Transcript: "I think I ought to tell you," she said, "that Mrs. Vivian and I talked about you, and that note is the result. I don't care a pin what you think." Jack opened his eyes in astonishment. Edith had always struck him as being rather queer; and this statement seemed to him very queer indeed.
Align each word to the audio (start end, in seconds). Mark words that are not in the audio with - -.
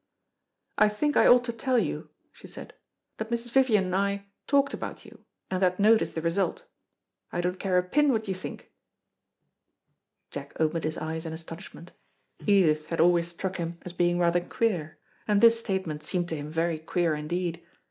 "I 0.79 0.89
think 0.89 1.15
I 1.15 1.27
ought 1.27 1.43
to 1.43 1.53
tell 1.53 1.77
you," 1.77 2.09
she 2.31 2.47
said, 2.47 2.73
"that 3.17 3.29
Mrs. 3.29 3.51
Vivian 3.51 3.83
and 3.85 3.95
I 3.95 4.25
talked 4.47 4.73
about 4.73 5.05
you, 5.05 5.23
and 5.51 5.61
that 5.61 5.79
note 5.79 6.01
is 6.01 6.15
the 6.15 6.23
result. 6.23 6.63
I 7.31 7.39
don't 7.39 7.59
care 7.59 7.77
a 7.77 7.83
pin 7.83 8.11
what 8.11 8.27
you 8.27 8.33
think." 8.33 8.71
Jack 10.31 10.53
opened 10.59 10.85
his 10.85 10.97
eyes 10.97 11.27
in 11.27 11.33
astonishment. 11.33 11.91
Edith 12.47 12.87
had 12.87 12.99
always 12.99 13.27
struck 13.27 13.57
him 13.57 13.77
as 13.85 13.93
being 13.93 14.17
rather 14.17 14.41
queer; 14.41 14.97
and 15.27 15.39
this 15.39 15.59
statement 15.59 16.01
seemed 16.01 16.29
to 16.29 16.35
him 16.35 16.49
very 16.49 16.79
queer 16.79 17.13
indeed. 17.13 17.63